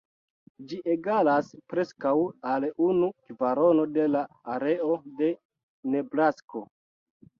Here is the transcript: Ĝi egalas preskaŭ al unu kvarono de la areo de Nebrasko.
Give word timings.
Ĝi 0.69 0.77
egalas 0.93 1.51
preskaŭ 1.73 2.13
al 2.53 2.65
unu 2.87 3.11
kvarono 3.27 3.87
de 3.99 4.07
la 4.17 4.25
areo 4.55 4.97
de 5.21 5.29
Nebrasko. 5.95 6.65